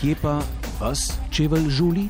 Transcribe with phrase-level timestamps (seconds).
[0.00, 0.40] kje pa
[0.80, 2.08] vas čevelj žuli?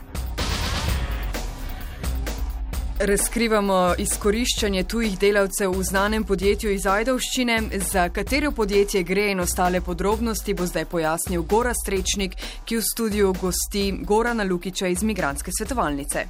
[3.00, 7.62] Razkrivamo izkoriščanje tujih delavcev v znanem podjetju iz Ajdovščine.
[7.92, 13.32] Za katero podjetje gre in ostale podrobnosti bo zdaj pojasnil Gora Strečnik, ki v studiu
[13.40, 16.26] gosti Gora Nalukiča iz Migranske svetovalnice.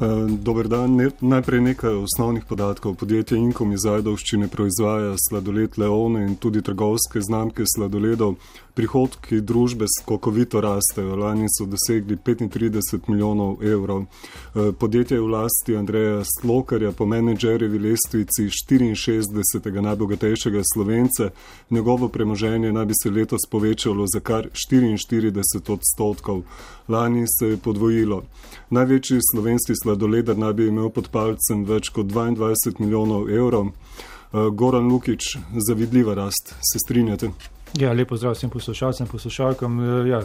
[0.00, 0.06] Eh,
[0.38, 1.10] dober dan.
[1.20, 2.94] Najprej nekaj osnovnih podatkov.
[2.94, 8.36] Podjetje Inkom iz Ajdovščine proizvaja sladoled Leone in tudi trgovske znamke sladoledov.
[8.78, 11.16] Prihodki družbe skokovito rastejo.
[11.18, 14.04] Lani so dosegli 35 milijonov evrov.
[14.04, 19.82] Eh, podjetje je v lasti Andreja Slokarja po menedžerjevi lestvici 64.
[19.82, 21.30] najbogatejšega slovence.
[21.70, 26.42] Njegovo premoženje naj bi se letos povečalo za kar 44 odstotkov.
[26.88, 28.22] Lani se je podvojilo.
[28.70, 33.66] Največji slovenski sladoledar naj bi imel pod palcem več kot 22 milijonov evrov.
[33.66, 35.36] Eh, Goran Lukič,
[35.66, 37.57] zavidljiva rast, se strinjate?
[37.76, 39.80] Ja, lepo zdrav vsem poslušalcem, poslušalkam.
[39.80, 40.22] Eh, ja,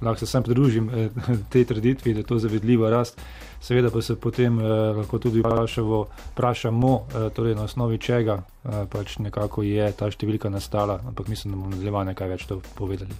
[0.00, 1.08] lahko se sam pridružim eh,
[1.52, 3.20] tej traditvi, da je to zavidljiva rast.
[3.60, 4.64] Seveda pa se potem eh,
[4.96, 10.50] lahko tudi vprašamo, vprašamo eh, torej na osnovi čega eh, pač nekako je ta številka
[10.50, 13.12] nastala, ampak mislim, da bomo nadaljevanje kaj več to povedali.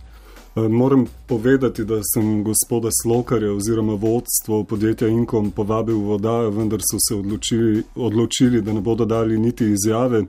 [0.57, 6.81] Eh, moram povedati, da sem gospoda Slokarja oziroma vodstvo podjetja Inkom povabil v vodajo, vendar
[6.81, 10.25] so se odločili, odločili, da ne bodo dali niti izjave.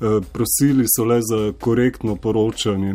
[0.00, 2.94] Eh, prosili so le za korektno poročanje.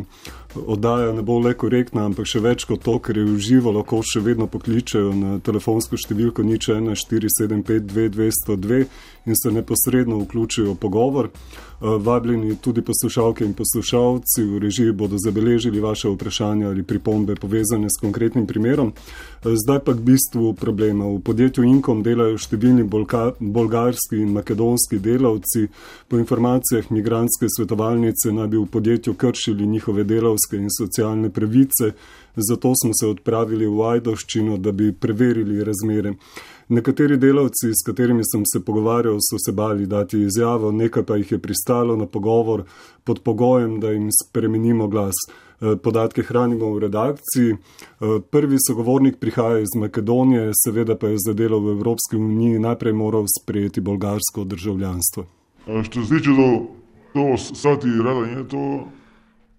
[0.68, 4.22] Oddaja ne bo le korektna, ampak še več kot to, ker je uživo, lahko še
[4.24, 8.86] vedno pokličejo na telefonsko številko nič 1 475 2202
[9.26, 11.30] in se neposredno vključijo v pogovor.
[11.30, 17.90] Eh, vabljeni tudi poslušalke in poslušalci v režiji bodo zabeležili vaše vprašanja ali pripombe povezane
[17.90, 18.94] s konkretnim primerom.
[18.96, 21.06] Eh, zdaj pa k bistvu problema.
[21.06, 22.88] V podjetju Inkom delajo številni
[23.40, 25.68] bolgarski in makedonski delavci.
[26.08, 31.92] Po informacijah migranske svetovalnice naj bi v podjetju kršili njihove delavske in socialne pravice,
[32.36, 36.14] zato smo se odpravili v Ajdoščino, da bi preverili razmere.
[36.68, 41.32] Nekateri delavci, s katerimi sem se pogovarjal, so se bali dati izjavo, nekaj pa jih
[41.32, 42.64] je pristalo na pogovor
[43.04, 45.28] pod pogojem, da jim spremenimo glas.
[45.62, 47.52] Eh, podatke hranimo v redakciji.
[47.54, 52.94] Eh, prvi sogovornik prihaja iz Makedonije, seveda pa je za delo v Evropski uniji najprej
[52.94, 55.26] moral sprejeti bolgarsko državljanstvo.
[55.84, 56.68] Što se tiče do,
[57.16, 58.62] do sati radanja, to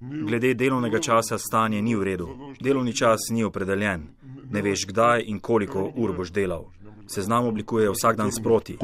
[0.01, 2.29] Glede delovnega časa stanje ni v redu.
[2.61, 4.03] Delovni čas ni opredeljen.
[4.51, 6.67] Ne veš, kdaj in koliko ur boš delal.
[7.09, 8.77] Seznam oblikuje vsak dan sproti.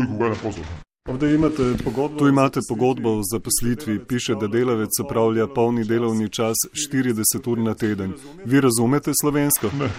[1.21, 6.57] je imate pogodbo, tu imate pogodbo o zaposlitvi, piše, da delavec opravlja polni delovni čas
[6.93, 8.13] 40 ur na teden.
[8.45, 9.71] Vi razumete slovensko?
[9.79, 9.91] Ne,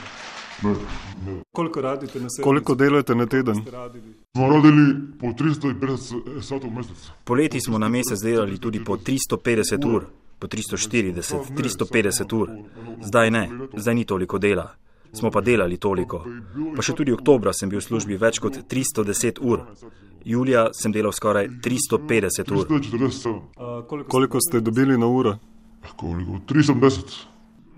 [0.64, 0.76] ne,
[1.26, 1.42] ne.
[1.52, 2.44] Koliko radite na teden?
[2.44, 3.56] Koliko delate na teden?
[4.38, 6.98] Smo radili po 350 satov v mesec.
[7.24, 10.06] Poleti smo na mesec delali tudi po 350 ur,
[10.40, 12.50] po 340, 350 ur.
[13.06, 14.74] Zdaj ne, zdaj ni toliko dela.
[15.14, 16.24] Smo pa delali toliko.
[16.76, 19.68] Pa še tudi oktobra sem bil v službi več kot 310 ur.
[20.26, 22.66] Julija sem delal skoraj 350 ur.
[22.74, 24.10] 347.
[24.10, 25.38] Koliko ste dobili na uro?
[25.94, 26.42] Koliko?
[26.50, 27.22] 370.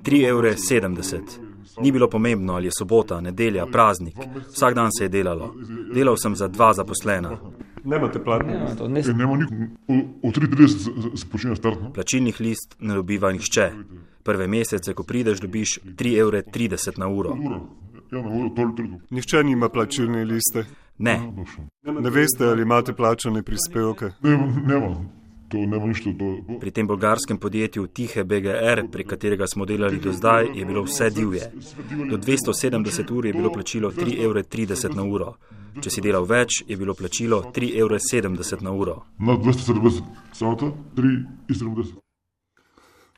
[0.08, 1.55] 3,70 evre.
[1.82, 4.16] Ni bilo pomembno, ali je sobota, nedelja, praznik.
[4.54, 5.54] Vsak dan se je delalo.
[5.94, 7.38] Delal sem za dva zaposlena.
[7.84, 8.54] Nemate platne?
[8.54, 9.50] E, nema nik,
[9.88, 9.94] o,
[10.28, 11.94] o 330 se počne startno.
[11.94, 13.72] Plačilnih list ne dobiva nihče.
[14.24, 16.44] Prve mesece, ko prideš, dobiš 3,30 evre
[16.98, 17.38] na uro.
[17.42, 17.62] Ja.
[19.10, 20.66] Nihče nima plačilne liste.
[20.98, 21.20] Ne,
[22.02, 24.12] Ne veste, ali imate plačane prispevke.
[24.22, 24.56] Nema, nema.
[24.68, 24.96] Nema ništa.
[24.96, 25.06] To,
[26.60, 31.10] pri tem bolgarskem podjetju Tihe BGR, prek katerega smo delali do zdaj, je bilo vse
[31.10, 31.52] divje.
[32.10, 35.36] Do 270 ur je bilo plačilo 3,30 evre na uro.
[35.82, 39.04] Če si delal več, je bilo plačilo 3,70 evre na uro.
[39.20, 42.00] na 270 sata, 3,70.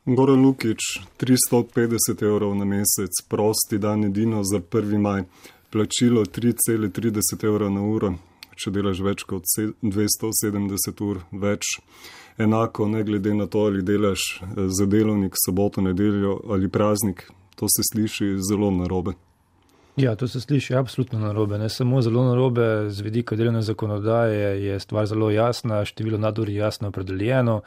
[0.08, 0.80] Goran Lukič,
[1.20, 5.02] 350 evrov na mesec, prosti dan edino za 1.
[5.02, 5.26] maj,
[5.70, 8.14] plačilo 3,30 evrov na uro,
[8.58, 11.64] če delaš več kot se- 270 ur več.
[12.38, 17.66] Enako, ne glede na to, ali delaš eh, za delovnik soboto, nedeljo ali praznik, to
[17.70, 19.14] se sliši zelo narobe.
[19.98, 21.58] Ja, to se sliši absolutno narobe.
[21.58, 26.56] Ne samo zelo narobe, z vidika delovne zakonodaje je stvar zelo jasna, število nadur je
[26.56, 27.62] jasno opredeljeno.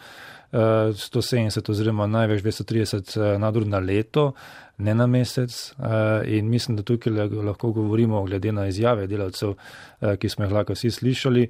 [0.53, 4.33] eh, 170 oziroma največ 230 eh, nadur na leto,
[4.79, 5.75] ne na mesec.
[5.79, 9.55] eh, In mislim, da tukaj lahko govorimo glede na izjave delavcev,
[10.01, 11.49] eh, ki smo jih lahko vsi slišali, eh,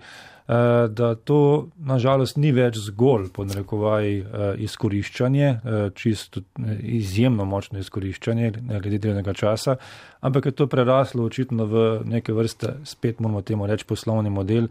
[0.88, 4.24] da to nažalost ni več zgolj podnarekovaj eh,
[4.66, 9.76] izkoriščanje, eh, čisto eh, izjemno močno izkoriščanje eh, glede delovnega časa,
[10.20, 11.84] ampak je to preraslo očitno v
[12.16, 14.66] neke vrste, spet moramo temu reči, poslovni model,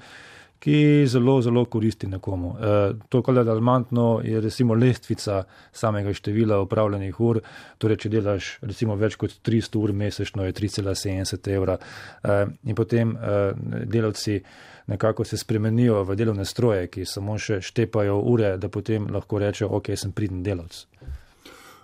[0.60, 2.54] ki zelo, zelo koristi nekomu.
[2.56, 7.42] E, to, kar je alarmantno, je recimo lestvica samega števila upravljenih ur.
[7.78, 11.78] Torej, če delaš recimo več kot 300 ur mesečno, je 3,70 evra.
[11.80, 13.40] E, in potem e,
[13.86, 14.42] delavci
[14.90, 19.70] nekako se spremenijo v delovne stroje, ki samo še štepajo ure, da potem lahko rečejo,
[19.78, 20.86] ok, sem pridn delavc.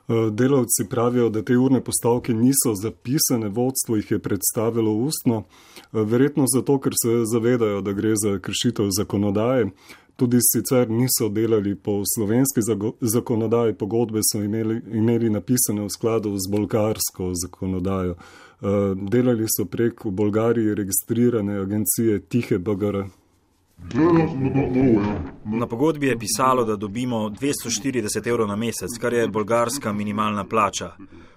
[0.08, 5.44] Delavci pravijo, da te urne postavke niso zapisane, vodstvo jih je predstavilo ustno,
[5.92, 9.72] verjetno zato, ker se zavedajo, da gre za kršitev zakonodaje.
[10.16, 12.62] Tudi sicer niso delali po slovenski
[13.02, 18.16] zakonodaji, pogodbe so imeli, imeli napisane v skladu z bolgarsko zakonodajo.
[18.96, 23.04] Delali so prek v Bolgariji registrirane agencije Tihe BGR.
[25.46, 30.92] Na pogodbi je pisalo, da dobimo 240 evrov na mesec, kar je bolgarska minimalna plača.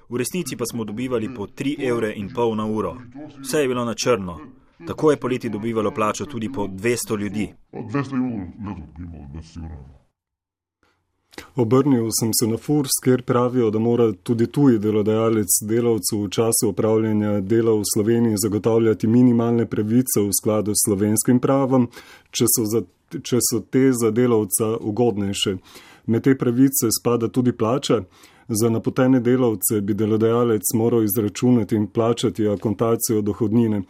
[0.08, 2.08] V resnici pa smo dobivali po 3,5 evra
[2.56, 2.96] na uro.
[3.40, 4.38] Vse je bilo na črno.
[4.86, 7.54] Tako je poleti dobivalo plačo tudi po 200 ljudi.
[7.72, 10.07] 200 evrov ne dobimo, da si uramo.
[11.56, 16.68] Obrnil sem se na FURS, kjer pravijo, da mora tudi tuji delodajalec delavcu v času
[16.68, 21.88] upravljanja dela v Sloveniji zagotavljati minimalne pravice v skladu s slovenskim pravom,
[22.30, 22.82] če so, za,
[23.22, 25.56] če so te za delavca ugodnejše.
[26.06, 28.02] Med te pravice spada tudi plača.
[28.48, 33.82] Za napotene delavce bi delodajalec moral izračunati in plačati akontacijo dohodnine.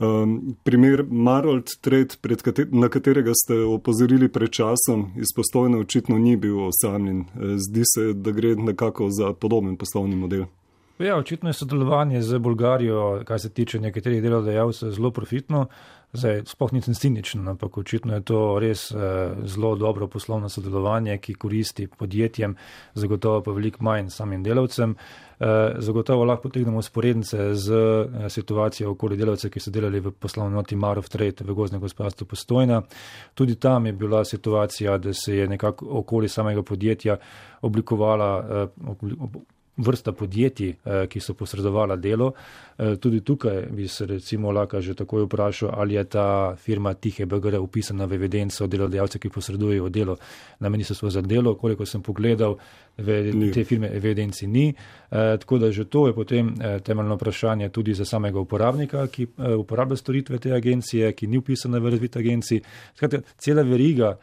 [0.00, 6.36] Um, primer Marold Trade, kater na katerega ste opozorili pred časom, iz poslovne očitno ni
[6.36, 7.24] bil osamljen.
[7.36, 10.46] Zdi se, da gre nekako za podoben poslovni model.
[11.00, 15.66] Ja, očitno je sodelovanje z Bolgarijo, kar se tiče nekaterih delodajalcev, zelo profitno.
[16.12, 18.98] Zdaj, sploh nisem ciničen, ampak očitno je to res eh,
[19.44, 22.56] zelo dobro poslovno sodelovanje, ki koristi podjetjem,
[22.94, 24.94] zagotovo pa veliko manj samim delavcem.
[25.40, 25.46] Eh,
[25.78, 30.76] zagotovo lahko potegnemo sporednice z eh, situacijo okoli delavcev, ki so delali v poslovni noti
[30.76, 32.82] Marov Trade v gozdnem gospodarstvu postojna.
[33.34, 37.16] Tudi tam je bila situacija, da se je nekako okoli samega podjetja
[37.62, 38.44] oblikovala.
[38.50, 42.32] Eh, vrsta podjetij, eh, ki so posredovala delo.
[42.78, 47.26] Eh, tudi tukaj bi se recimo lahko že takoj vprašal, ali je ta firma Tihe
[47.26, 50.16] BGR upisana v evidenco delodajalcev, ki posredujejo delo
[50.60, 51.54] na ministrstvo za delo.
[51.54, 52.56] Koliko sem pogledal,
[52.96, 54.68] v te firme evidenci ni.
[55.10, 56.54] Eh, tako da že to je potem
[56.84, 59.26] temeljno vprašanje tudi za samega uporabnika, ki
[59.58, 62.62] uporablja storitve te agencije, ki ni upisana v razvit agenciji.
[62.94, 64.16] Skratka, cela veriga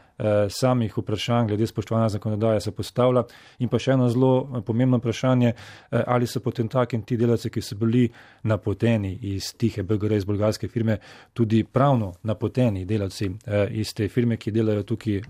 [0.48, 3.22] samih vprašanj glede spoštovanja zakonodaje se postavlja.
[3.58, 7.60] In pa še eno zelo pomembno vprašanje, eh, ali so potem takim ti delavci, ki
[7.62, 8.08] so bili
[8.42, 10.98] napoteni iz tihe BGR, iz bolgarske firme,
[11.32, 15.22] tudi pravno napoteni delavci eh, iz te firme, ki delajo tukaj eh,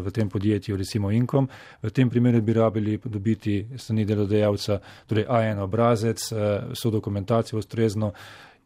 [0.00, 1.48] v tem podjetju, recimo Inkom.
[1.82, 6.26] V tem primeru bi rabili dobiti strani delodajalca, torej A1 obrazec,
[6.74, 8.12] so dokumentacijo ustrezno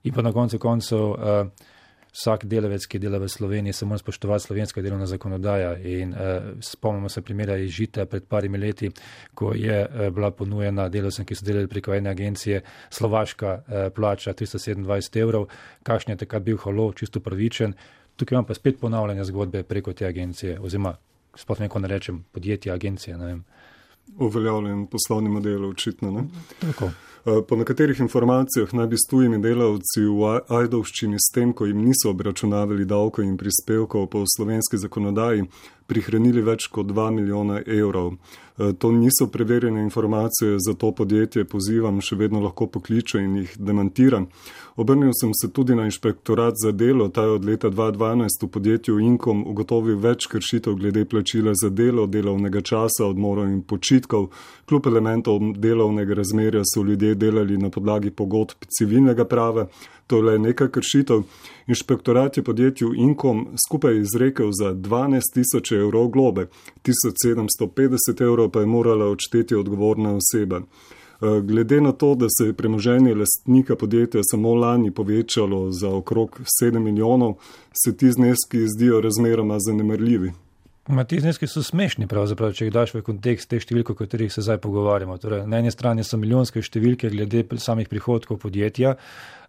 [0.05, 1.17] in pa na koncu koncev
[2.15, 5.75] vsak delavec, ki dela v Sloveniji, se mora spoštovati slovenska delovna zakonodaja.
[5.79, 6.19] In uh,
[6.61, 8.91] spomnimo se primera iz Žita pred parimi leti,
[9.35, 14.33] ko je uh, bila ponujena delavcem, ki so delali preko ene agencije, slovaška uh, plača
[14.33, 15.49] 327 evrov,
[15.83, 17.75] kakšen je takrat bil halo, čisto pravičen.
[18.17, 20.95] Tukaj imam pa spet ponavljanje zgodbe preko te agencije, oziroma
[21.35, 23.19] sploh neko ne rečem, podjetje, agencije.
[23.19, 23.39] Ne
[24.19, 26.11] Uveljavljen poslovni model, očitno.
[26.11, 26.25] Ne?
[26.61, 26.91] Tako.
[27.27, 31.81] Eh, po nekaterih informacijah naj bi s tujimi delavci v Ajdovščini s tem, ko jim
[31.81, 35.47] niso obračunavali davko in prispevkov po slovenski zakonodaji,
[35.87, 38.15] prihranili več kot 2 milijona evrov.
[38.59, 44.21] Eh, to niso preverjene informacije, zato podjetje pozivam, še vedno lahko pokliče in jih demantira.
[44.77, 48.99] Obrnil sem se tudi na inšpektorat za delo, ta je od leta 2012 v podjetju
[48.99, 54.31] Inkom ugotovil več kršitev glede plačila za delo, delovnega časa, odmorov in počitkov.
[54.67, 59.67] Kljub elementov delovnega razmerja so ljudje delali na podlagi pogodb civilnega prava,
[60.07, 61.23] to je le nekaj kršitev.
[61.67, 66.47] Inšpektorat je podjetju Inkom skupaj izrekel za 12 tisoč evrov globe,
[66.85, 70.61] 1750 evrov pa je morala odšteti odgovorna oseba.
[71.25, 76.41] Eh, glede na to, da se je premoženje lastnika podjetja samo lani povečalo za okrog
[76.63, 77.35] 7 milijonov,
[77.85, 80.33] se ti zneski zdijo razmeroma zanemrljivi.
[80.89, 84.43] Ma, ti zneski so smešni, če jih daš v kontekst teh številk, o katerih se
[84.45, 85.17] zdaj pogovarjamo.
[85.17, 88.93] Torej, na eni strani so milijonske številke glede samih prihodkov podjetja,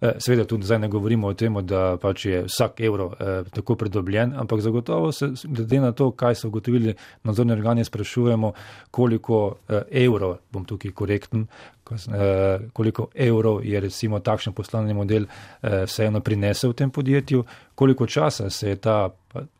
[0.01, 3.77] Eh, seveda tudi zdaj ne govorimo o tem, da pač je vsak evro eh, tako
[3.80, 8.51] pridobljen, ampak zagotovo se, glede na to, kaj so ugotovili nadzorni organi, sprašujemo,
[8.92, 9.39] koliko
[9.70, 11.48] eh, evrov, bom tukaj korekten,
[12.74, 17.44] koliko evrov je recimo takšen poslovni model eh, vseeno prinesel v tem podjetju,
[17.75, 19.10] koliko časa se je ta,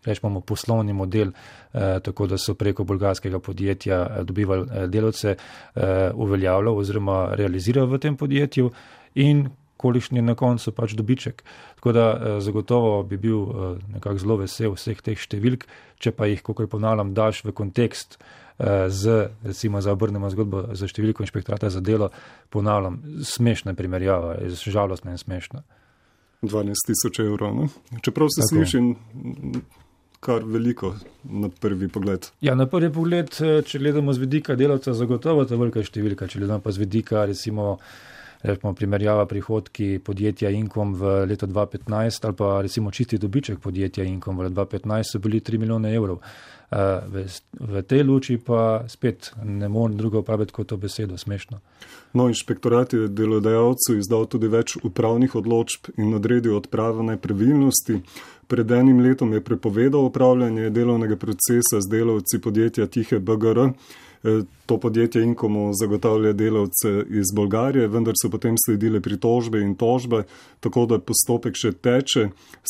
[0.06, 1.30] rečemo, poslovni model,
[1.74, 5.36] eh, tako da so preko bolgarskega podjetja eh, dobivali eh, delovce,
[5.76, 8.72] eh, uveljavljal oziroma realiziral v tem podjetju
[9.16, 11.44] in kolikšen je na koncu pač dobiček.
[11.76, 15.68] Tako da eh, zagotovo bi bil eh, nekako zelo vesel vseh teh številk,
[16.00, 20.90] če pa jih, kako ponavljam, daš v kontekst eh, z, recimo, za obrnemo zgodbo za
[20.90, 22.12] številko inšpektorata za delo,
[22.50, 25.66] ponavljam, smešna primerjava, žalostna in smešna.
[26.46, 27.56] 12 tisoč evrov.
[27.58, 28.00] Ne?
[28.06, 28.82] Čeprav se sliši
[30.26, 32.28] kar veliko na prvi pogled.
[32.42, 36.42] Ja, na prvi pogled, če gledamo z vidika delavca, zagotovo je to velika številka, če
[36.42, 37.76] gledamo pa z vidika, recimo,
[38.42, 44.38] recimo primerjava prihodki podjetja Inkom v letu 2015 ali pa recimo čisti dobiček podjetja Inkom
[44.38, 46.20] v letu 2015 so bili 3 milijone evrov.
[46.72, 47.26] Eh, v,
[47.62, 51.62] v tej luči pa spet ne morem drugo praviti kot to besedo, smešno.
[52.14, 58.02] No, inšpektorat je delodajalcu izdal tudi več upravnih odločb in odredil odpravo nepravilnosti.
[58.48, 63.72] Pred enim letom je prepovedal upravljanje delovnega procesa z delavci podjetja Tihe BGR.
[64.26, 70.24] E, to podjetje Inkomo zagotavlja delavce iz Bolgarije, vendar so potem sledile pritožbe in tožbe,
[70.60, 72.24] tako da postopek še teče.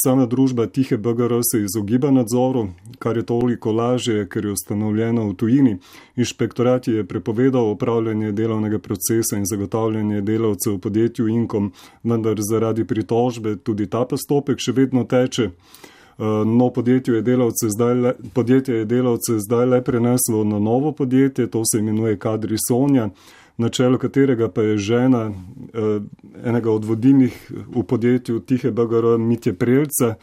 [0.04, 2.66] Sama družba Tihe BGR se izogiba nadzoru,
[3.00, 5.78] kar je toliko lažje, ker je ustanovljena v tujini.
[6.20, 11.72] Inšpektorat je prepovedal upravljanje delovnega procesa in zagotavljanje delavcev v podjetju Inkom,
[12.04, 15.52] vendar zaradi pritožbe tudi ta postopek še vedno teče.
[16.18, 20.92] Eh, no, podjetje je delavce zdaj le, podjetje je delavce zdaj le preneslo na novo
[20.92, 23.10] podjetje, to se imenuje Kadri Sonja,
[23.58, 25.32] na čelu katerega pa je žena
[25.74, 26.00] eh,
[26.46, 30.16] enega od vodilnih v podjetju Tihe BGR Mitje Prelce.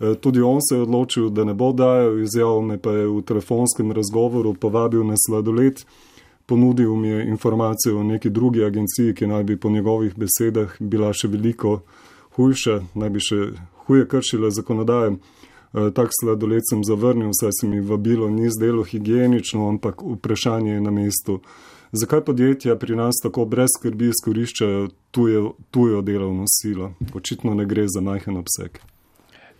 [0.00, 3.22] Eh, tudi on se je odločil, da ne bo dajal izjav, me pa je v
[3.22, 5.84] telefonskem razgovoru povabil na sladoled,
[6.46, 11.12] ponudil mi je informacije o neki drugi agenciji, ki naj bi po njegovih besedah bila
[11.12, 11.80] še veliko
[12.36, 13.40] hujša, naj bi še
[13.86, 15.16] huje kršila zakonodajo.
[15.76, 20.80] Eh, tak sladoled sem zavrnil, saj se mi vabilo ni zdelo higienično, ampak vprašanje je
[20.80, 21.40] na mestu.
[21.92, 26.92] Zakaj podjetja pri nas tako brez skrbi izkoriščajo tujo, tujo delovno silo?
[27.14, 28.78] Očitno ne gre za majhen obseg.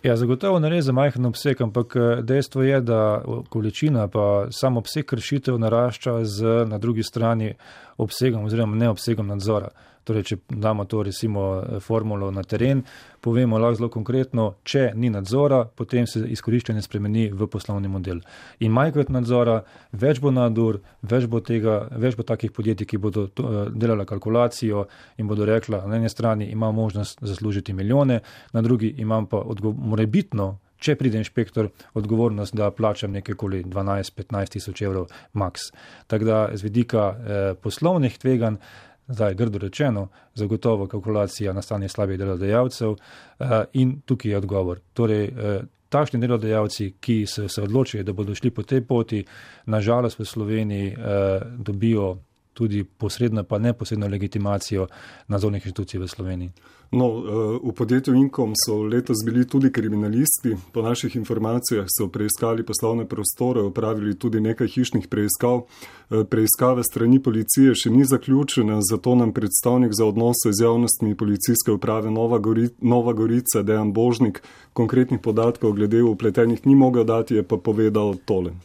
[0.03, 4.77] Ja, zagotovo ne gre za majhen obseg, ampak eh, dejstvo je, da količina pa sam
[4.77, 7.53] obseg kršitev narašča z na drugi strani
[7.97, 9.69] obsegom oziroma neobsegom nadzora.
[10.07, 11.41] Torej, če damo to resimo
[11.83, 12.83] formulo na teren,
[13.21, 18.21] povemo lahko zelo konkretno, če ni nadzora, potem se izkoriščanje spremeni v poslovni model.
[18.63, 19.57] In majkrat nadzora,
[19.91, 24.07] več bo nadur, več bo tega, več bo takih podjetij, ki bodo to, uh, delala
[24.07, 24.85] kalkulacijo
[25.19, 28.21] in bodo rekla, na eni strani imam možnost zaslužiti milijone,
[28.53, 29.43] na drugi imam pa
[29.75, 35.71] morebitno, če pride inšpektor, odgovornost, da plačam nekajkoli 12-15 tisoč evrov max.
[36.07, 38.59] Tako da z vidika eh, poslovnih tveganj,
[39.07, 44.79] zdaj grdo rečeno, zagotovo kalkulacija na stanje slabih delodajalcev eh, in tukaj je odgovor.
[44.93, 49.25] Torej, eh, takšni delodajalci, ki se, se odločijo, da bodo šli po tej poti,
[49.65, 52.17] nažalost v Sloveniji eh, dobijo
[52.57, 54.87] tudi posredno, pa neposredno legitimacijo
[55.27, 56.51] nadzornih inštitucij v Sloveniji.
[56.91, 60.55] No, eh, v podjetju Inkom so letos bili tudi kriminalisti.
[60.71, 65.61] Po naših informacijah so preiskali poslovne prostore, opravili tudi nekaj hišnih preiskav.
[66.09, 71.71] Eh, preiskave strani policije še ni zaključena, zato nam predstavnik za odnose z javnostmi policijske
[71.71, 74.41] uprave Nova, Gori, Nova Gorica, Dejan Božnik,
[74.73, 78.55] konkretnih podatkov glede upletenih ni mogel dati, je pa povedal tole.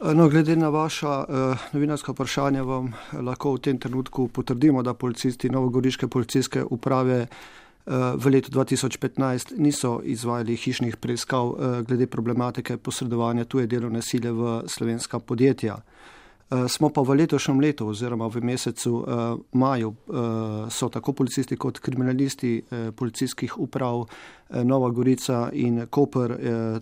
[0.00, 5.50] No, glede na vaša uh, novinarska vprašanja, vam lahko v tem trenutku potrdimo, da policisti
[5.50, 13.44] Novogoriške policijske uprave uh, v letu 2015 niso izvajali hišnih preiskav uh, glede problematike posredovanja
[13.44, 15.76] tuje delovne sile v slovenska podjetja.
[15.76, 16.19] Eh,
[16.68, 19.04] smo pa v letošnjem letu oziroma v mesecu uh,
[19.52, 20.16] maju uh,
[20.70, 22.62] so tako policisti kot kriminalisti
[22.96, 24.04] policijskih uprav
[24.50, 26.32] Nova Gorica in Koper,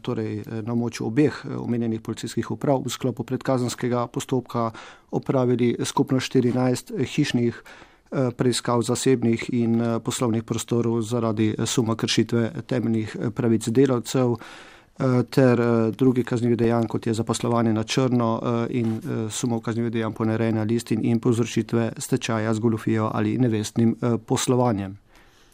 [0.03, 4.71] torej na moču obeh omenjenih policijskih uprav v sklopu predkazanskega postopka
[5.11, 7.63] opravili skupno 14 hišnih
[8.37, 14.37] preiskav zasebnih in poslovnih prostorov zaradi suma kršitve temeljnih pravic delavcev.
[14.99, 19.01] Eh, ter eh, drugi kaznjivi dejanj, kot je zaposlovanje na črno eh, in
[19.31, 24.99] sumov kaznjivih dejanj ponarejanja listin in povzročitve stečaja z goljofijo ali nevestnim poslovanjem.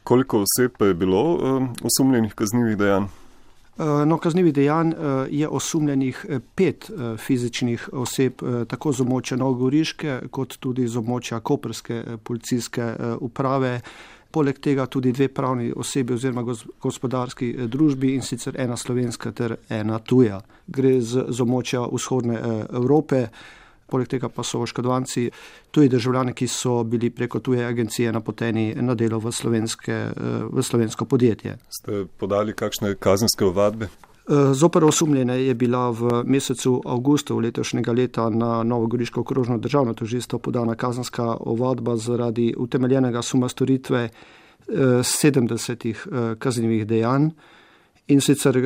[0.05, 1.39] Koliko oseb pa je bilo
[1.83, 3.05] osumljenih kaznjivih dejanj?
[4.07, 4.93] No, kaznjivih dejanj
[5.31, 12.93] je osumljenih pet fizičnih oseb, tako z območja Novogoriške, kot tudi z območja Koperske policijske
[13.21, 13.81] uprave
[14.35, 16.43] poleg tega tudi dve pravni osebi oziroma
[16.83, 20.41] gospodarski eh, družbi in sicer ena slovenska ter ena tuja.
[20.67, 23.29] Gre z, z območja vzhodne eh, Evrope.
[23.85, 25.26] Poleg tega pa so oškodovanci
[25.71, 30.00] tuji državljani, ki so bili preko tuje agencije napoteni na delo v, eh,
[30.50, 31.59] v slovensko podjetje.
[31.69, 33.91] Ste podali kakšne kazenske ovadbe?
[34.28, 40.38] Eh, zoper osumljene je bila v mesecu avgustu letošnjega leta na Novogoriško okrožno državno tožilstvo
[40.38, 44.09] podana kazanska ovadba zaradi utemeljenega suma storitve
[44.69, 47.28] 70 kaznjivih dejanj.
[48.09, 48.57] In sicer,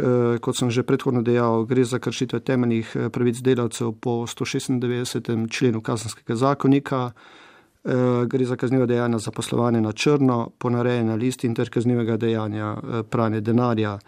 [0.41, 5.51] kot sem že predhodno dejal, gre za kršitve temeljnih pravic delavcev po 196.
[5.51, 7.11] členu kazenskega zakonika,
[8.27, 12.77] gre za kaznivo dejanje za poslovanje na črno, ponarejanje listi in ter kaznivega dejanja
[13.11, 13.99] pranje denarja.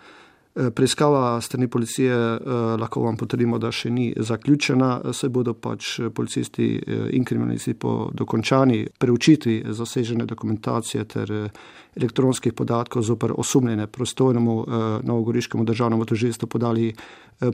[0.55, 2.41] Eh, preiskava strani policije eh,
[2.81, 8.11] lahko vam potrdimo, da še ni zaključena, se bodo pač policisti eh, in kriminalisti po
[8.13, 11.33] dokončani preučitvi zasežene dokumentacije ter
[11.97, 14.57] elektronskih podatkov zoper osumljene prostornemu
[15.03, 16.93] novogoriškemu državnemu tožilstvu podali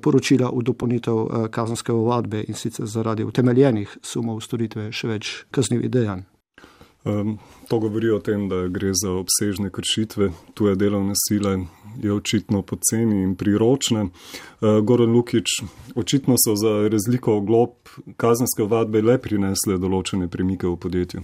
[0.02, 6.35] poročila v dopolnitev kazanske ovadbe in sicer zaradi utemeljenih sumov storitve še več kaznjivih dejanj.
[7.06, 11.58] Um, to govori o tem, da gre za obsežne kršitve, tuje delovne sile
[12.02, 14.02] je očitno poceni in priročne.
[14.02, 15.46] Uh, Goran Lukič,
[15.94, 17.70] očitno so za razliko glob
[18.16, 21.22] kazenske vadbe le prinesle določene premike v podjetju.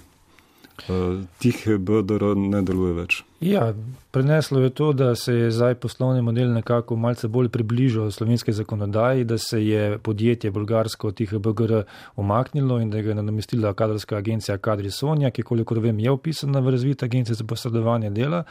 [0.86, 3.22] Uh, Tihe BDR ne deluje več.
[3.42, 3.74] Ja,
[4.10, 9.24] preneslo je to, da se je zdaj poslovni model nekako malce bolj približal slovenske zakonodaji,
[9.24, 11.82] da se je podjetje bolgarsko THBGR
[12.16, 16.60] umaknilo in da ga je nadomestila kadrovska agencija Kadri Sonja, ki kolikor vem je upisana
[16.60, 18.44] v razvita agencija za posredovanje dela.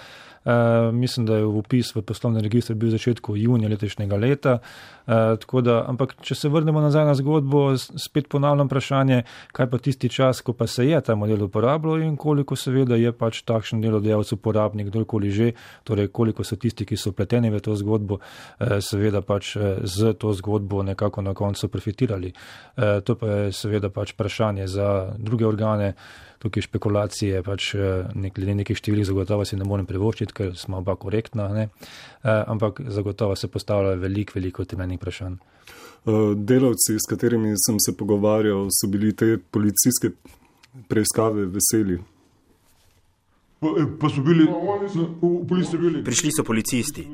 [0.46, 4.56] Uh, mislim, da je upis v poslovni registr bil v začetku junija letošnjega leta.
[5.06, 9.22] Uh, da, ampak, če se vrnemo nazaj na zgodbo, spet ponavljam vprašanje,
[9.54, 13.12] kaj pa tisti čas, ko pa se je ta model uporabljal in koliko seveda je
[13.14, 17.60] pač takšen delodajalec uporabnik uporabnik, kdorkoli že, torej koliko so tisti, ki so pleteni v
[17.60, 18.20] to zgodbo,
[18.60, 22.34] eh, seveda pač eh, z to zgodbo nekako na koncu profitirali.
[22.78, 25.94] Eh, to pa je seveda pač vprašanje za druge organe.
[26.42, 27.78] Tukaj špekulacije, pač
[28.18, 31.70] nek, glede nekih številk, zagotovo si ne morem privoščiti, ker smo oba korektna, ne?
[32.26, 35.38] ampak zagotovo se postavlja veliko, veliko temeljnih vprašanj.
[36.34, 40.16] Delavci, s katerimi sem se pogovarjal, so bili te policijske
[40.90, 42.00] preiskave veseli.
[43.62, 46.04] Pa, eh, pa so bili, v policiji bili.
[46.04, 47.08] Prišli so policisti.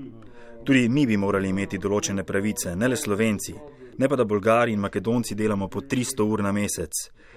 [0.64, 3.54] Tudi mi bi morali imeti določene pravice, ne le slovenci.
[3.98, 6.92] Ne pa da Bolgari in Makedonci delamo po 300 ur na mesec.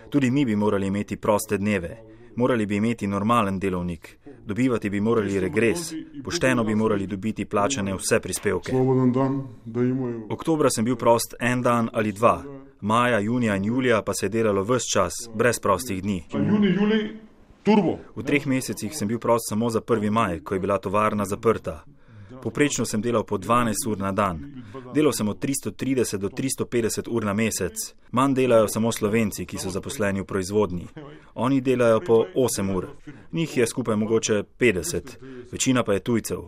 [0.08, 1.90] Tudi mi bi morali imeti proste dneve.
[2.36, 4.18] Morali bi imeti normalen delovnik.
[4.46, 5.90] Dobivati bi morali regres.
[6.22, 8.72] Pošteno bi morali dobiti plačane vse prispevke.
[10.30, 12.44] Oktobra sem bil prost en dan ali dva.
[12.80, 16.22] Maja, junija in julija pa se je delalo vse čas, brez prostih dni.
[16.30, 17.10] Juni, julij,
[17.62, 17.98] Turbo.
[18.16, 20.10] V treh mesecih sem bil prost samo za 1.
[20.10, 21.84] maj, ko je bila tovarna zaprta.
[22.42, 24.64] Poprečno sem delal po 12 ur na dan.
[24.94, 27.74] Delal sem od 330 do 350 ur na mesec.
[28.10, 30.86] Manj delajo samo slovenci, ki so zaposleni v proizvodnji.
[31.34, 32.88] Oni delajo po 8 ur.
[33.32, 35.16] Njih je skupaj mogoče 50,
[35.52, 36.40] večina pa je tujcev.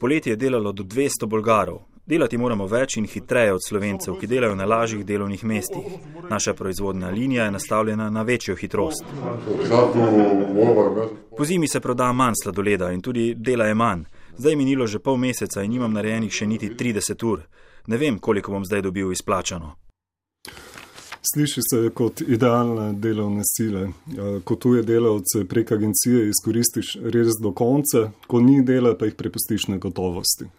[0.00, 4.52] Poletje je delalo do 200 bolgarov, Delati moramo več in hitreje od slovencev, ki delajo
[4.54, 5.86] na lažjih delovnih mestih.
[6.28, 9.04] Naša proizvodna linija je nastavljena na večjo hitrost.
[11.36, 14.04] Po zimi se proda manj sladoleda in tudi dela je manj.
[14.36, 17.40] Zdaj je minilo že pol meseca in nimam narejenih še niti 30 ur.
[17.86, 19.72] Ne vem, koliko bom zdaj dobil izplačano.
[21.32, 23.86] Sliši se kot idealne delovne sile.
[24.44, 29.70] Ko tuje delavce prek agencije izkoristiš res do konca, ko ni dela, pa jih prepustiš
[29.72, 30.50] na gotovosti.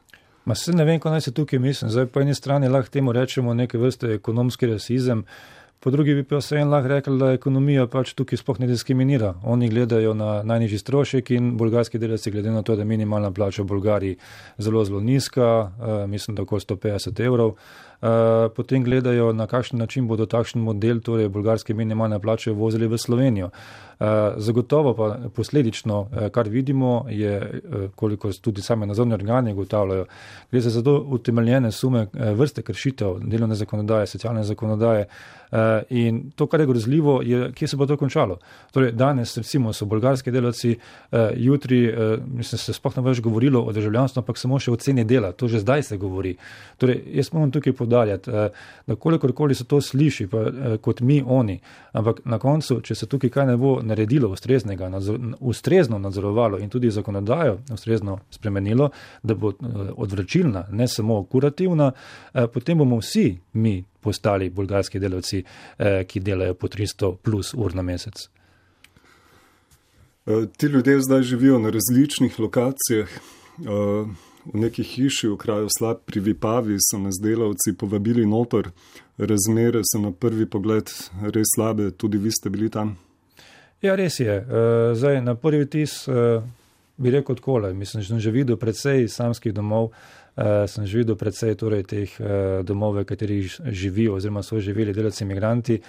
[0.45, 1.91] Ma se ne vem, kaj naj se tukaj mislim.
[1.91, 5.23] Zdaj, po eni strani lahko temu rečemo neke vrste ekonomski rasizem,
[5.79, 9.33] po drugi bi pa se en lahko rekel, da ekonomija pač tukaj sploh ne diskriminira.
[9.43, 13.61] Oni gledajo na najnižji strošek in bolgarski delavci glede na to, da je minimalna plača
[13.61, 14.17] v Bolgariji
[14.57, 17.53] zelo, zelo nizka, uh, mislim, da okoli 150 evrov.
[18.01, 22.97] Uh, potem gledajo, na kakšen način bodo takšen model, torej bolgarske minimalne plače, vozili v
[22.97, 23.49] Slovenijo.
[23.99, 30.05] Eh, zagotovo pa posledično, eh, kar vidimo, je, eh, koliko tudi same nadzorne organe ugotavljajo,
[30.51, 35.05] gre za zelo utemeljene sume vrste kršitev delovne zakonodaje, socialne zakonodaje.
[35.89, 38.37] In to, kar je grozljivo, je, kje se bo to končalo.
[38.71, 40.75] Torej, danes, recimo, so bolgarski delavci,
[41.35, 41.95] jutri,
[42.27, 45.31] mislim, se sploh ne več govorilo o državljanstvu, ampak samo še o ceni dela.
[45.31, 46.35] To že zdaj se govori.
[46.77, 48.31] Torej, jaz moram tukaj podarjati,
[48.87, 50.45] da kolikorkoli se to sliši, pa
[50.81, 51.59] kot mi, oni,
[51.93, 56.69] ampak na koncu, če se tukaj kaj ne bo naredilo ustreznega, nadzor, ustrezno nadzorovalo in
[56.69, 58.89] tudi zakonodajo ustrezno spremenilo,
[59.23, 59.55] da bo eh,
[59.95, 61.91] odvračilna, ne samo kurativna,
[62.33, 65.43] eh, potem bomo vsi mi postali bolgarski delavci,
[65.77, 68.27] eh, ki delajo po 300 plus ur na mesec.
[70.57, 73.09] Ti ljudje zdaj živijo na različnih lokacijah.
[74.45, 78.69] V neki hiši v kraju Slab pri Vipavi so nas delavci povabili noter.
[79.17, 82.97] Razmere so na prvi pogled res slabe, tudi vi ste bili tam.
[83.81, 84.37] Ja, res je.
[84.41, 86.43] Uh, zdaj, na prvi tis uh,
[86.97, 87.73] bi rekel, kole.
[87.73, 89.91] Mislim, da sem že videl predvsej samskih domov,
[90.67, 95.23] sem že videl predvsej torej, teh uh, domov, v katerih živijo oziroma so živeli delavci
[95.23, 95.79] imigranti.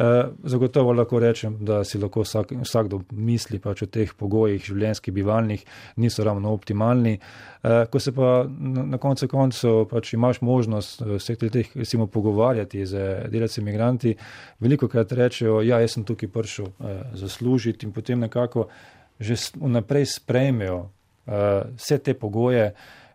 [0.00, 5.12] Uh, zagotovo lahko rečem, da si lahko vsak, vsakdo misli pač o teh pogojih življenjskih
[5.12, 5.64] bivalnih,
[6.00, 7.18] niso ravno optimalni.
[7.60, 13.28] Uh, ko se pa na, koncu koncev pač imaš možnost vseh teh recimo pogovarjati z
[13.28, 14.14] delavci imigranti,
[14.60, 18.70] veliko krat rečejo, ja, jaz sem tukaj prišel uh, zaslužiti in potem nekako
[19.20, 22.72] že vnaprej sprejmejo uh, vse te pogoje,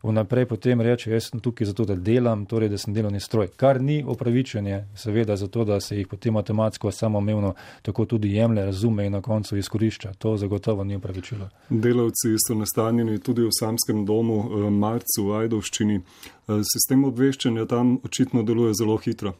[0.07, 3.81] vnaprej potem reče, jaz sem tukaj zato, da delam, torej da sem delovni stroj, kar
[3.81, 9.11] ni opravičenje, seveda zato, da se jih potem matematsko samoumevno tako tudi jemlje, razume in
[9.11, 10.13] na koncu izkorišča.
[10.17, 11.49] To zagotovo ni opravičilo.
[11.69, 15.97] Delavci so nastanjeni tudi v samskem domu uh, Marcu v Ajdovščini.
[15.97, 19.33] Uh, sistem obveščanja tam očitno deluje zelo hitro.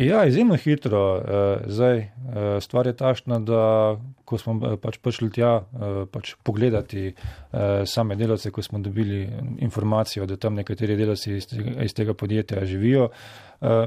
[0.00, 1.16] Ja, izjemno hitro.
[1.16, 2.08] Eh, zdaj, eh,
[2.60, 5.50] stvar je tašna, da ko smo eh, pač prišli tja
[6.12, 7.14] pač pogledati
[7.86, 12.64] same delavce, ko smo dobili informacijo, da tam nekateri delavci iz tega, iz tega podjetja
[12.64, 13.08] živijo,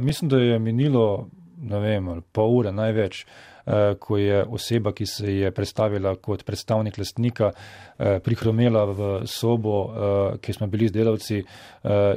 [0.01, 3.25] mislim, da je minilo, ne vem, pol ure največ.
[3.65, 7.51] Eh, ko je oseba, ki se je predstavila kot predstavnik lastnika,
[7.99, 11.43] eh, prihromela v sobo, eh, kjer smo bili z delavci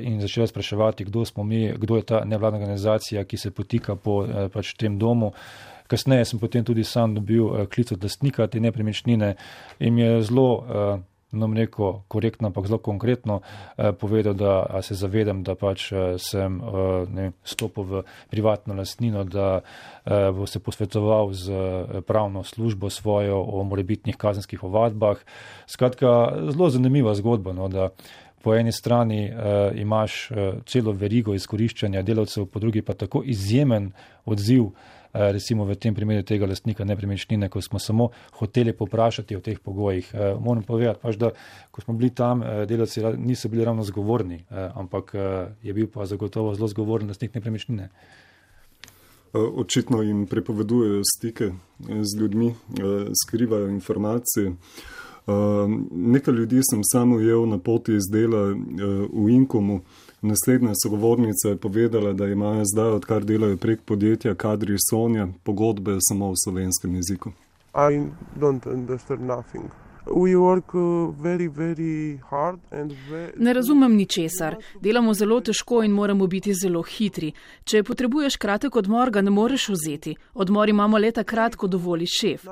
[0.01, 4.27] in začela spraševati, kdo smo mi, kdo je ta nevladna organizacija, ki se potika po
[4.53, 5.33] pač tem domu.
[5.87, 9.35] Kasneje sem potem tudi sam dobil klic od lastnika te nepremičnine
[9.79, 10.65] in mi je zelo
[11.39, 16.61] nam neko korektno, ampak zelo konkretno eh, povedal, da se zavedam, da pač eh, sem
[16.61, 21.53] eh, ne, stopil v privatno lastnino, da eh, bo se posvetoval z
[22.07, 25.17] pravno službo svojo o morebitnih kazenskih ovadbah.
[25.67, 27.91] Skratka, zelo zanimiva zgodba, no, da
[28.47, 29.33] po eni strani eh,
[29.75, 33.91] imaš eh, celo verigo izkoriščanja delavcev, po drugi pa tako izjemen
[34.25, 34.69] odziv.
[35.17, 39.57] Eh, recimo v tem primeru tega lastnika nepremičnine, ko smo samo hoteli poprašati o teh
[39.59, 40.11] pogojih.
[40.13, 41.31] Eh, moram povedati, pač, da
[41.71, 45.15] ko smo bili tam, eh, delavci niso bili ravno zgovorni, ampak
[45.63, 47.89] je bil pa zagotovo zelo zgovoren lastnik nepremičnine.
[49.33, 51.53] Očitno jim prepovedujejo stike
[52.01, 52.55] z ljudmi,
[53.25, 54.53] skrivajo informacije.
[55.91, 58.55] Nekaj ljudi sem samo ujel na poti iz dela
[59.13, 59.81] v Inkomu.
[60.27, 66.31] Naslednja sogovornica je povedala, da imajo zdaj, odkar delajo prek podjetja Kadri Sonja, pogodbe samo
[66.31, 67.31] v slovenskem jeziku.
[70.07, 70.59] Uh,
[73.37, 74.57] ne razumem ničesar.
[74.81, 77.33] Delamo zelo težko in moramo biti zelo hitri.
[77.65, 80.17] Če potrebuješ kratek odmor, ga ne moreš vzeti.
[80.35, 82.47] Odmor imamo le takrat, ko dovoli šef.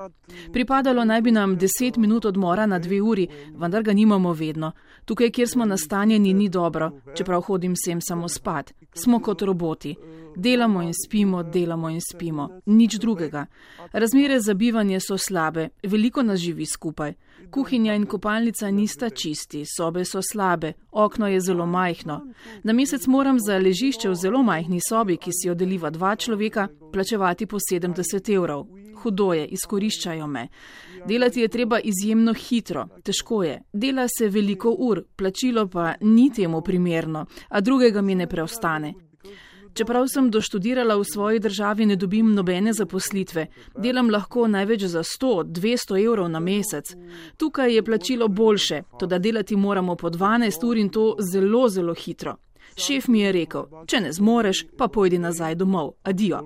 [0.52, 4.72] Pripadalo naj bi nam deset minut odmora na dve uri, vendar ga nimamo vedno.
[5.04, 8.72] Tukaj, kjer smo nastanjeni, ni dobro, čeprav hodim sem samo spat.
[8.94, 9.94] Smo kot roboti.
[10.36, 12.60] Delamo in spimo, delamo in spimo.
[12.66, 13.46] Nič drugega.
[13.92, 17.12] Razmere za bivanje so slabe, veliko nas živi skupaj.
[17.50, 22.20] Kuhinja in kopalnica nista čisti, sobe so slabe, okno je zelo majhno.
[22.62, 26.68] Na mesec moram za ležišče v zelo majhni sobi, ki si jo deliva dva človeka,
[26.92, 28.66] plačevati po 70 evrov.
[28.94, 30.48] Hudo je, izkoriščajo me.
[31.06, 33.62] Delati je treba izjemno hitro, težko je.
[33.72, 38.94] Dela se veliko ur, plačilo pa ni temu primerno, a drugega mi ne preostane.
[39.74, 43.46] Čeprav sem doštudirala v svoji državi, ne dobim nobene zaposlitve.
[43.78, 46.94] Delam lahko največ za 100-200 evrov na mesec.
[47.36, 51.94] Tukaj je plačilo boljše, to da delati moramo po 12 ur in to zelo, zelo
[51.94, 52.36] hitro.
[52.76, 55.90] Šef mi je rekel, če ne zmoreš, pa pojdi nazaj domov.
[56.02, 56.40] Adijo.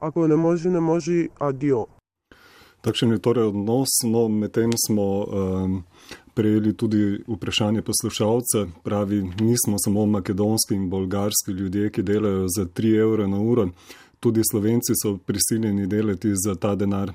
[0.00, 1.86] Ako ne može, ne može, adijo.
[2.82, 5.02] Takšen je torej odnos, no medtem smo.
[5.22, 5.84] Um,
[6.34, 8.66] prejeli tudi vprašanje poslušalca.
[8.82, 13.68] Pravi, nismo samo makedonski in bolgarski ljudje, ki delajo za 3 evre na uro.
[14.20, 17.12] Tudi slovenci so prisiljeni delati za ta denar.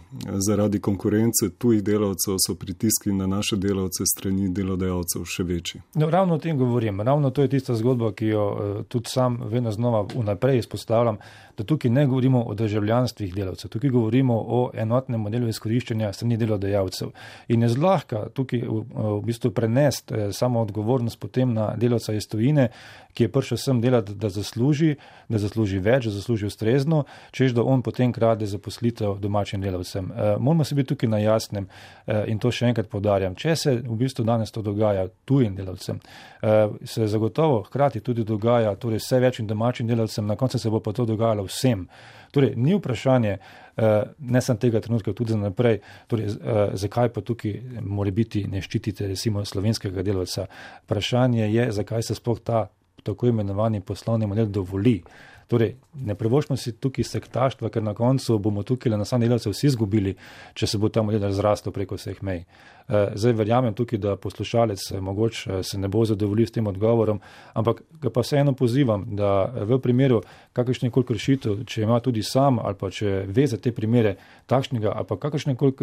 [0.47, 5.82] Zaradi konkurence tujih delavcev so pritiski na naše delavce strani delodajalcev še večji.
[5.95, 7.01] No, ravno o tem govorim.
[7.01, 11.17] Ravno to je tista zgodba, ki jo uh, tudi sam vedno znova vnaprej izpostavljam
[11.58, 17.10] da tukaj ne govorimo o državljanstvih delavcev, tukaj govorimo o enotnem modelu izkoriščanja strani delodajalcev.
[17.48, 22.28] In je zlahka tukaj v, v bistvu prenesti eh, samo odgovornost potem na delavca iz
[22.30, 22.70] tujine,
[23.13, 24.96] ki je prišel sem delati, da zasluži,
[25.30, 30.12] da zasluži več, da zasluži ustrezno, čež da on potem krade zaposlitev domačim delavcem.
[30.12, 31.65] E, moramo se biti tukaj na jasnem
[32.06, 33.36] e, in to še enkrat podarjam.
[33.36, 36.00] Če se v bistvu danes to dogaja tujim delavcem,
[36.86, 40.93] se zagotovo hkrati tudi dogaja torej vse večjim domačim delavcem, na koncu se bo pa
[40.93, 41.88] to dogajalo vsem.
[42.31, 47.21] Torej, ni vprašanje, eh, ne samo tega trenutka, tudi za naprej, torej, eh, zakaj pa
[47.21, 50.47] tukaj mora biti ne ščitite recimo slovenskega delovca.
[50.83, 52.67] Vprašanje je, zakaj se sploh ta
[53.03, 55.03] tako imenovani poslovni model dovoli.
[55.47, 59.67] Torej, ne prevošmo si tukaj sektaštva, ker na koncu bomo tukaj na sam delavce vsi
[59.67, 60.15] izgubili,
[60.53, 62.43] če se bo ta model razrastel preko vseh mej.
[62.43, 62.77] Eh,
[63.15, 67.19] zdaj verjamem tukaj, da poslušalec eh, mogoče se ne bo zadovoljil s tem odgovorom,
[67.54, 70.21] ampak ga pa vseeno pozivam, da v primeru
[70.54, 74.93] kakršne koli kršitev, če ima tudi sam ali pa če ve za te primere takšnega
[74.95, 75.73] ali pa kakršne koli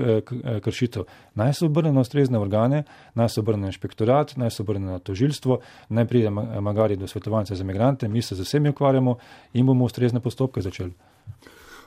[0.64, 4.87] kršitev, naj se obrne na ustrezne organe, naj se obrne na inšpektorat, naj se obrne
[4.87, 9.19] na tožilstvo, naj pride magari do svetovalnice za imigrante, mi se z vsemi ukvarjamo
[9.53, 10.93] in bomo ustrezne postopke začeli.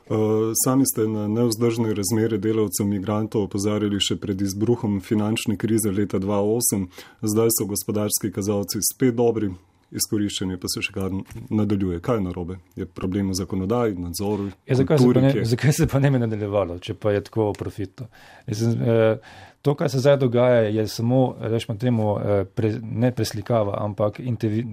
[0.10, 6.20] Uh, sami ste na neuzdržne razmere delavcev imigrantov opozarjali še pred izbruhom finančne krize leta
[6.24, 6.86] 2008,
[7.28, 9.52] zdaj so gospodarski kazalci spet dobri,
[9.92, 11.12] izkoriščanje pa se še kar
[11.50, 12.00] nadaljuje.
[12.04, 12.58] Kaj je narobe?
[12.80, 14.48] Je problem v zakonodaji, nadzoru?
[14.68, 18.08] Ja, zakaj, se ne, zakaj se pa ne bi nadaljevalo, če pa je tako profitno?
[18.48, 23.78] Mislim, eh, To, kar se zdaj dogaja, je samo, rečemo temu, eh, pre, ne preslikava,
[23.84, 24.66] ampak intevi,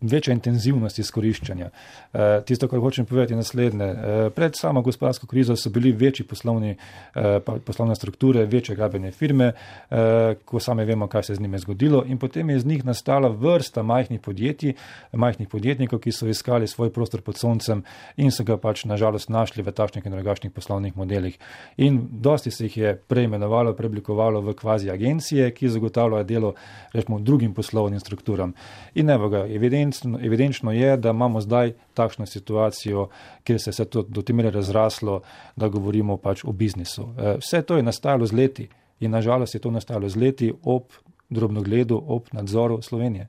[0.00, 1.70] večja intenzivnost izkoriščanja.
[2.12, 3.84] E, tisto, kar hočem povedati, je naslednje.
[3.84, 6.76] E, pred samo gospodarsko krizo so bili večji poslovni,
[7.14, 9.52] e, poslovne strukture, večje grabene firme,
[9.90, 13.28] e, ko same vemo, kaj se z njimi zgodilo in potem je iz njih nastala
[13.28, 14.74] vrsta majhnih podjetij,
[15.12, 17.84] majhnih podjetnikov, ki so iskali svoj prostor pod soncem
[18.16, 21.38] in so ga pač nažalost našli v takšnih in drugačnih poslovnih modelih.
[21.76, 26.54] In dosti se jih je preimenovalo, preoblikovalo v kvazi agencije, ki zagotavljajo delo
[26.92, 28.52] rečemo, drugim poslovnim strukturam.
[28.94, 33.08] In evo ga, evidenčno, evidenčno je, da imamo zdaj takšno situacijo,
[33.44, 35.20] kjer se je to do te mere razraslo,
[35.56, 37.08] da govorimo pač o biznisu.
[37.18, 38.68] E, vse to je nastajalo z leti
[39.00, 40.82] in nažalost je to nastajalo z leti ob
[41.30, 43.28] drobnogledu, ob nadzoru Slovenije.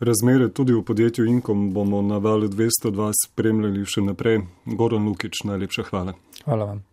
[0.00, 4.40] Razmere tudi v podjetju Inkom bomo na valu 202 spremljali še naprej.
[4.64, 6.16] Goran Lukič, najlepša hvala.
[6.46, 6.89] Hvala vam.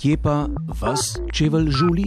[0.00, 0.46] Kje pa
[0.80, 1.02] vas
[1.32, 2.06] čevelj žuli?